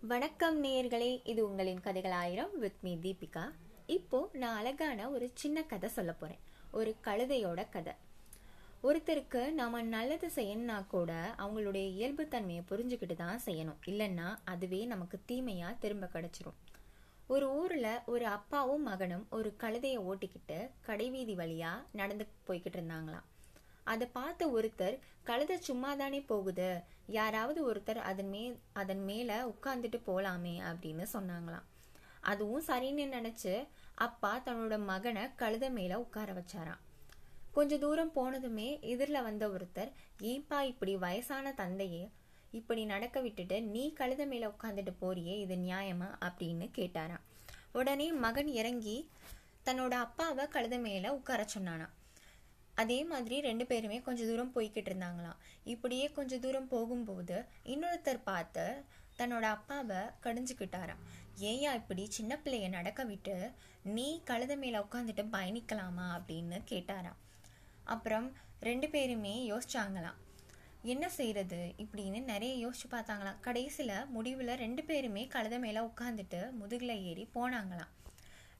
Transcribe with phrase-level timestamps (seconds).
[0.00, 3.50] வணக்கம் நேயர்களே இது உங்களின் கதைகள் ஆயிரம் வித் மீ தீபிகா.
[3.86, 6.38] இப்போ நான் அழகான ஒரு சின்ன கதை சொல்ல போறேன்.
[6.70, 7.92] ஒரு கழுதையோட கதை.
[8.82, 13.76] ஒருத்தருக்கு நாம நல்லது செய்யணும்னா கூட அவங்களுடைய இயல்புத்தன்மையை புரிஞ்சுக்கிட்டு தான் செய்யணும்.
[13.86, 16.58] இல்லைன்னா அதுவே நமக்கு தீமையா திரும்ப கிடைச்சிரும்.
[17.26, 23.37] ஒரு ஊர்ல ஒரு அப்பாவும் மகனும் ஒரு கழுதையை ஓட்டிக்கிட்டு கடைவீதி வழியா நடந்து போய்கிட்டு இருந்தாங்களாம்.
[23.92, 26.68] அதை பார்த்த ஒருத்தர் கழுதை சும்மா தானே போகுது.
[27.16, 28.42] யாராவது ஒருத்தர் அதன் மே
[28.72, 31.66] அதன் மேலே உட்காந்துட்டு போகலாமே அப்படின்னு சொன்னாங்களாம்.
[32.20, 33.54] அதுவும் சரின்னு நினச்சி
[33.94, 36.82] அப்பா தன்னோட மகனை கழுத மேலே உட்கார வச்சாராம்.
[37.52, 39.90] கொஞ்ச தூரம் போனதுமே எதிரில் வந்த ஒருத்தர்
[40.22, 42.04] ஏன்பா இப்படி வயசான தந்தையே
[42.50, 46.08] இப்படி நடக்க விட்டுட்டு நீ கழுத மேலே உட்காந்துட்டு போறியே இது நியாயமா?
[46.26, 47.24] அப்படின்னு கேட்டாராம்.
[47.72, 48.96] உடனே மகன் இறங்கி
[49.64, 51.88] தன்னோட அப்பாவை கழுத மேலே உட்கார சொன்னானா
[52.80, 55.38] அதே மாதிரி ரெண்டு பேருமே கொஞ்ச தூரம் போய்கிட்டு இருந்தாங்களாம்.
[55.64, 58.64] இப்படியே கொஞ்சம் தூரம் போகும்போது இன்னொருத்தர் பார்த்து
[59.18, 61.02] தன்னோட அப்பாவை கடிஞ்சுக்கிட்டாராம்.
[61.40, 63.36] ஏயா இப்படி சின்ன பிள்ளைய நடக்க விட்டு
[63.82, 66.06] நீ கழுத மேல உட்காந்துட்டு பயணிக்கலாமா?
[66.18, 67.20] அப்படின்னு கேட்டாராம்.
[67.84, 68.28] அப்புறம்
[68.60, 70.18] ரெண்டு பேருமே யோசிச்சாங்களாம்.
[70.82, 73.40] என்ன செய்யறது இப்படின்னு நிறைய யோசிச்சு பார்த்தாங்களாம்.
[73.40, 77.92] கடைசியில் முடிவில் ரெண்டு பேருமே கழுத மேலே உட்காந்துட்டு முதுகில் ஏறி போனாங்களாம்.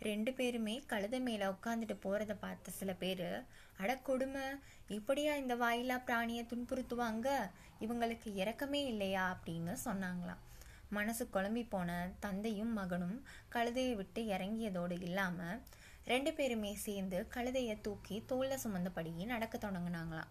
[0.00, 3.42] ரெண்டு பேருமே கழுத மேல உட்காந்துட்டு போறத பார்த்த சில பேரு
[3.76, 4.42] அட கொடுமை
[4.88, 7.50] இப்படியா இந்த வாயிலா பிராணிய துன்புறுத்துவாங்க?
[7.80, 9.38] இவங்களுக்கு இறக்கமே இல்லையா?
[9.38, 10.42] அப்படின்னு சொன்னாங்களாம்.
[10.88, 15.58] மனசு குழம்பி போன தந்தையும் மகனும் கழுதையை விட்டு இறங்கியதோடு இல்லாம
[16.04, 20.30] ரெண்டு பேருமே சேர்ந்து கழுதையை தூக்கி தோல்ல சுமந்தபடியே நடக்க தொடங்கினாங்களாம்.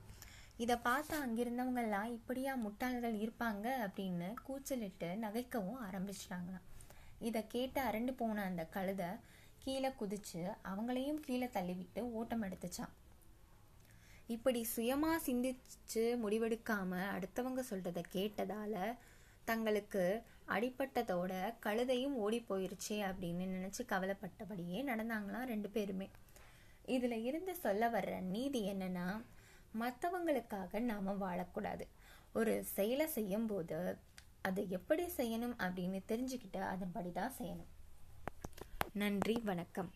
[0.57, 3.89] இதை பார்த்து அங்கிருந்தவங்கெல்லாம் இப்படியா முட்டாள்கள் இருப்பாங்க?
[3.89, 6.65] அப்படின்னு கூச்சலிட்டு நகைக்கவும் ஆரம்பிச்சிட்டாங்களாம்.
[7.19, 9.05] இதை கேட்டு அரண்டு போன அந்த கழுதை
[9.65, 12.93] கீழே குதிச்சு அவங்களையும் கீழே தள்ளிவிட்டு ஓட்டம் எடுத்துச்சான்
[14.27, 18.75] இப்படி சுயமாக சிந்திச்சு முடிவெடுக்காம அடுத்தவங்க சொல்றத கேட்டதால
[19.45, 20.03] தங்களுக்கு
[20.47, 21.33] அடிப்பட்டதோட
[21.65, 26.07] கழுதையும் ஓடி போயிருச்சே அப்படின்னு நினைச்சு கவலைப்பட்டபடியே நடந்தாங்களாம் ரெண்டு பேருமே.
[26.87, 29.07] இதுல இருந்து சொல்ல வர்ற நீதி என்னன்னா
[29.79, 31.87] மற்றவங்களுக்காக நாம வாழக்கூடாது.
[32.33, 33.79] ஒரு செயலை செய்யும் போது
[34.41, 37.71] அதை எப்படி செய்யணும் அப்படின்னு தெரிஞ்சுக்கிட்டு அதன்படி தான் செய்யணும்.
[38.95, 39.95] நன்றி வணக்கம்.